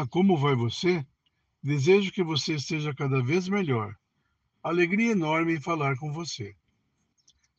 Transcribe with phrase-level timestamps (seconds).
[0.00, 1.06] Olá, como vai você?
[1.62, 3.94] Desejo que você esteja cada vez melhor.
[4.62, 6.56] Alegria enorme em falar com você.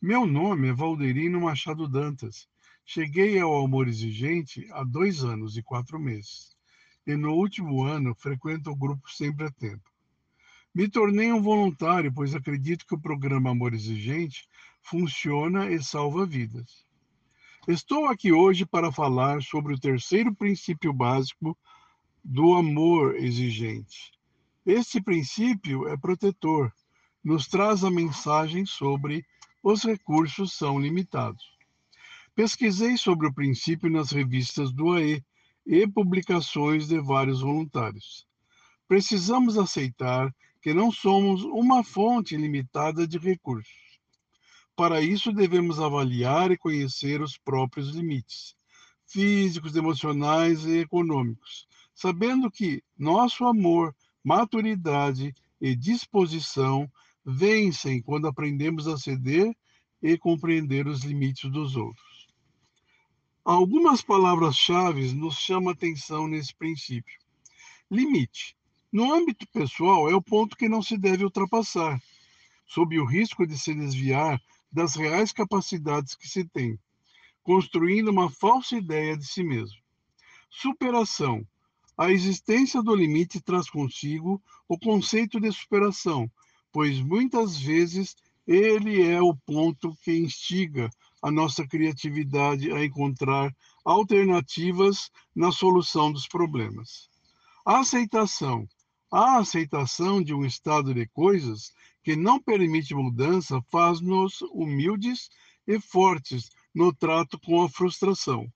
[0.00, 2.48] Meu nome é Valderino Machado Dantas.
[2.84, 6.56] Cheguei ao Amor Exigente há dois anos e quatro meses.
[7.04, 9.90] E no último ano frequento o grupo Sempre a Tempo.
[10.72, 14.48] Me tornei um voluntário, pois acredito que o programa Amor Exigente
[14.80, 16.86] funciona e salva vidas.
[17.66, 21.58] Estou aqui hoje para falar sobre o terceiro princípio básico
[22.24, 24.12] do amor exigente.
[24.64, 26.72] Esse princípio é protetor,
[27.24, 29.24] nos traz a mensagem sobre
[29.62, 31.44] os recursos são limitados.
[32.34, 35.22] Pesquisei sobre o princípio nas revistas do AE
[35.66, 38.26] e publicações de vários voluntários.
[38.86, 44.00] Precisamos aceitar que não somos uma fonte limitada de recursos.
[44.74, 48.56] Para isso, devemos avaliar e conhecer os próprios limites
[49.06, 51.67] físicos, emocionais e econômicos,
[51.98, 56.88] sabendo que nosso amor, maturidade e disposição
[57.26, 59.52] vencem quando aprendemos a ceder
[60.00, 62.28] e compreender os limites dos outros.
[63.44, 67.18] Algumas palavras-chave nos chamam a atenção nesse princípio.
[67.90, 68.56] Limite.
[68.92, 72.00] No âmbito pessoal, é o ponto que não se deve ultrapassar,
[72.64, 74.40] sob o risco de se desviar
[74.70, 76.78] das reais capacidades que se tem,
[77.42, 79.80] construindo uma falsa ideia de si mesmo.
[80.48, 81.44] Superação.
[81.98, 86.30] A existência do limite traz consigo o conceito de superação,
[86.70, 88.14] pois muitas vezes
[88.46, 90.88] ele é o ponto que instiga
[91.20, 93.52] a nossa criatividade a encontrar
[93.84, 97.10] alternativas na solução dos problemas.
[97.66, 98.68] A aceitação.
[99.10, 101.72] A aceitação de um estado de coisas
[102.04, 105.28] que não permite mudança faz-nos humildes
[105.66, 108.48] e fortes no trato com a frustração.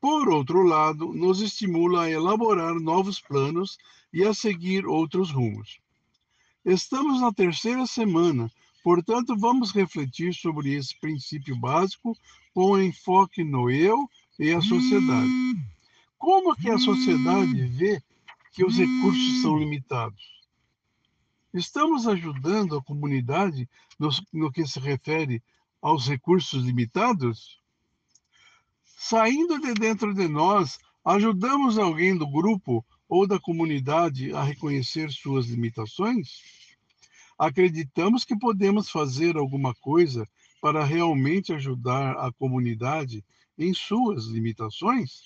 [0.00, 3.76] Por outro lado, nos estimula a elaborar novos planos
[4.12, 5.78] e a seguir outros rumos.
[6.64, 8.50] Estamos na terceira semana,
[8.82, 12.16] portanto, vamos refletir sobre esse princípio básico
[12.54, 14.08] com enfoque no eu
[14.38, 15.30] e a sociedade.
[16.16, 18.02] Como que a sociedade vê
[18.52, 20.40] que os recursos são limitados?
[21.52, 23.68] Estamos ajudando a comunidade
[23.98, 25.42] no, no que se refere
[25.82, 27.59] aos recursos limitados?
[29.02, 35.46] Saindo de dentro de nós, ajudamos alguém do grupo ou da comunidade a reconhecer suas
[35.46, 36.42] limitações?
[37.38, 40.28] Acreditamos que podemos fazer alguma coisa
[40.60, 43.24] para realmente ajudar a comunidade
[43.56, 45.22] em suas limitações?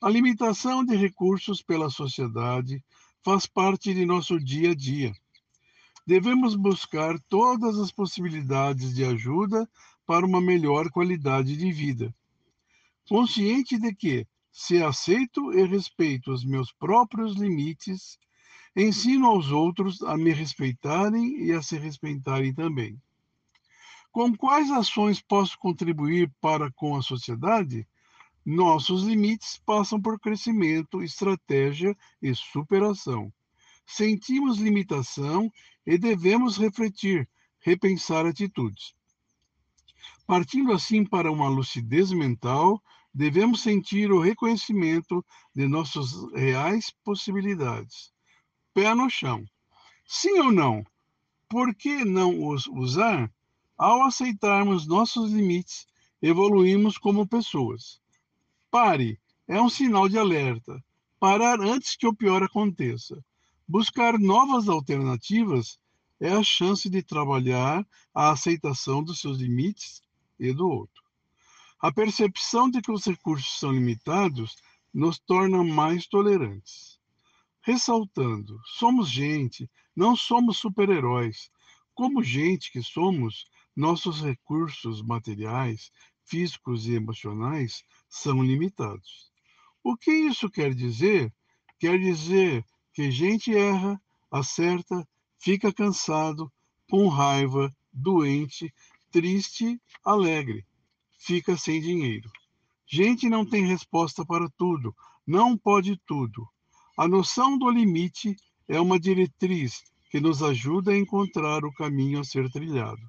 [0.00, 2.80] A limitação de recursos pela sociedade
[3.24, 5.12] faz parte de nosso dia a dia.
[6.06, 9.68] Devemos buscar todas as possibilidades de ajuda
[10.06, 12.14] para uma melhor qualidade de vida.
[13.08, 18.18] Consciente de que, se aceito e respeito os meus próprios limites,
[18.74, 23.00] ensino aos outros a me respeitarem e a se respeitarem também.
[24.10, 27.86] Com quais ações posso contribuir para com a sociedade?
[28.44, 33.32] Nossos limites passam por crescimento, estratégia e superação.
[33.86, 35.52] Sentimos limitação
[35.86, 37.28] e devemos refletir,
[37.60, 38.94] repensar atitudes.
[40.26, 42.82] Partindo assim para uma lucidez mental,
[43.16, 48.12] devemos sentir o reconhecimento de nossas reais possibilidades.
[48.74, 49.42] Pé no chão.
[50.06, 50.84] Sim ou não?
[51.48, 53.32] Por que não os usar?
[53.78, 55.86] Ao aceitarmos nossos limites,
[56.20, 57.98] evoluímos como pessoas.
[58.70, 59.18] Pare
[59.48, 60.84] é um sinal de alerta.
[61.18, 63.24] Parar antes que o pior aconteça.
[63.66, 65.78] Buscar novas alternativas
[66.20, 70.02] é a chance de trabalhar a aceitação dos seus limites
[70.38, 71.05] e do outro.
[71.86, 74.56] A percepção de que os recursos são limitados
[74.92, 76.98] nos torna mais tolerantes.
[77.62, 81.48] Ressaltando, somos gente, não somos super-heróis.
[81.94, 83.46] Como gente que somos,
[83.76, 85.92] nossos recursos materiais,
[86.24, 89.30] físicos e emocionais são limitados.
[89.80, 91.32] O que isso quer dizer?
[91.78, 95.08] Quer dizer que gente erra, acerta,
[95.38, 96.52] fica cansado,
[96.90, 98.74] com raiva, doente,
[99.12, 100.66] triste, alegre,
[101.18, 102.30] fica sem dinheiro.
[102.86, 104.94] Gente não tem resposta para tudo,
[105.26, 106.48] não pode tudo.
[106.96, 108.36] A noção do limite
[108.68, 113.02] é uma diretriz que nos ajuda a encontrar o caminho a ser trilhado.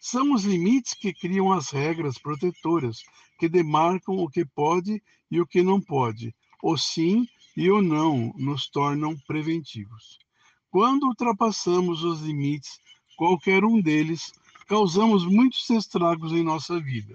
[0.00, 3.02] São os limites que criam as regras protetoras,
[3.38, 7.26] que demarcam o que pode e o que não pode, o sim
[7.56, 10.18] e o não nos tornam preventivos.
[10.70, 12.80] Quando ultrapassamos os limites,
[13.16, 14.32] qualquer um deles,
[14.72, 17.14] causamos muitos estragos em nossa vida.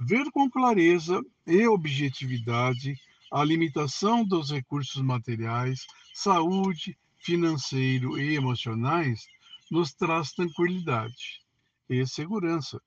[0.00, 2.96] Ver com clareza e objetividade
[3.30, 5.80] a limitação dos recursos materiais,
[6.14, 9.26] saúde, financeiro e emocionais
[9.70, 11.42] nos traz tranquilidade
[11.90, 12.80] e segurança.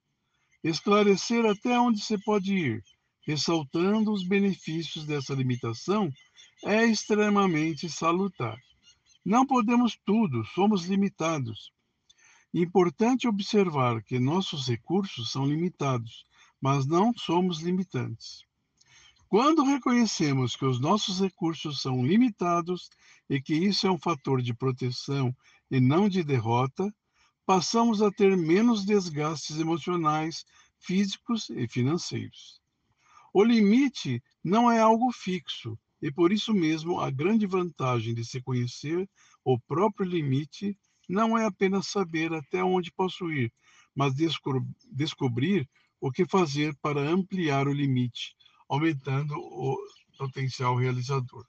[0.63, 2.83] Esclarecer até onde se pode ir,
[3.21, 6.11] ressaltando os benefícios dessa limitação,
[6.65, 8.57] é extremamente salutar.
[9.23, 11.76] Não podemos tudo, somos limitados.
[12.53, 16.25] Importante observar que nossos recursos são limitados,
[16.61, 18.45] mas não somos limitantes.
[19.27, 22.89] Quando reconhecemos que os nossos recursos são limitados
[23.29, 25.35] e que isso é um fator de proteção
[25.69, 26.93] e não de derrota,
[27.45, 30.45] passamos a ter menos desgastes emocionais,
[30.79, 32.61] físicos e financeiros.
[33.33, 38.41] O limite não é algo fixo, e por isso mesmo a grande vantagem de se
[38.41, 39.09] conhecer
[39.43, 43.51] o próprio limite não é apenas saber até onde posso ir,
[43.95, 45.67] mas desco descobrir
[45.99, 48.35] o que fazer para ampliar o limite,
[48.69, 49.77] aumentando o
[50.17, 51.45] potencial realizador.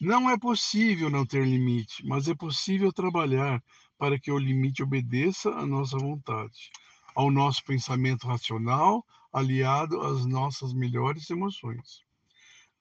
[0.00, 3.62] Não é possível não ter limite, mas é possível trabalhar
[3.96, 6.72] para que o limite obedeça à nossa vontade,
[7.14, 12.02] ao nosso pensamento racional, aliado às nossas melhores emoções.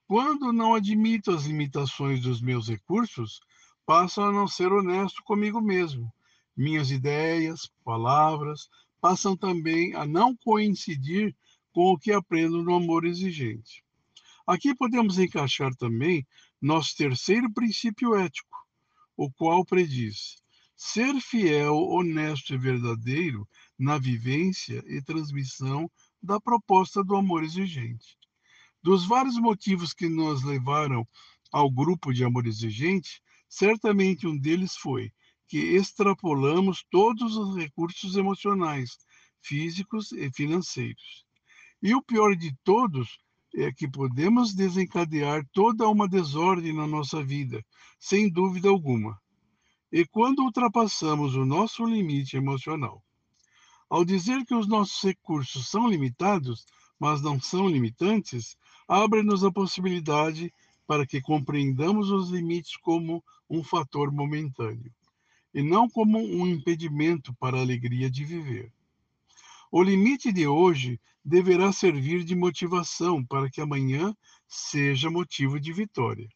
[0.08, 3.40] Quando não admito as limitações dos meus recursos,
[3.92, 6.10] passo a não ser honesto comigo mesmo.
[6.56, 8.70] Minhas ideias, palavras,
[9.02, 11.36] passam também a não coincidir
[11.74, 13.84] com o que aprendo no amor exigente.
[14.48, 16.26] Aqui podemos encaixar também
[16.62, 18.66] nosso terceiro princípio ético,
[19.18, 20.42] o qual prediz
[20.74, 23.46] ser fiel, honesto e verdadeiro
[23.78, 25.92] na vivência e transmissão
[26.24, 28.18] da proposta do amor exigente.
[28.82, 31.06] Dos vários motivos que nos levaram
[31.52, 33.22] ao grupo de amor exigente,
[33.52, 35.12] certamente um deles foi
[35.46, 38.98] que extrapolamos todos os recursos emocionais,
[39.42, 41.26] físicos e financeiros.
[41.84, 43.20] E o pior de todos
[43.54, 47.62] é que podemos desencadear toda uma desordem na nossa vida,
[48.00, 49.20] sem dúvida alguma.
[49.92, 53.04] E quando ultrapassamos o nosso limite emocional,
[53.90, 56.66] ao dizer que os nossos recursos são limitados,
[56.98, 58.56] mas não são limitantes,
[58.88, 60.54] abre-nos a possibilidade
[60.88, 63.22] para que compreendamos os limites como
[63.52, 64.92] um fator momentâneo
[65.54, 68.72] e não como um impedimento para a alegria de viver.
[69.70, 74.16] O limite de hoje deverá servir de motivação para que amanhã
[74.48, 76.30] seja motivo de vitória.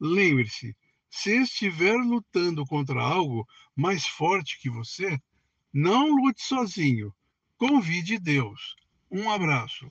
[0.00, 0.76] Lembre-se,
[1.10, 5.18] se estiver lutando contra algo mais forte que você,
[5.72, 7.12] não lute sozinho.
[7.58, 8.76] Convide Deus.
[9.10, 9.90] Um abraço.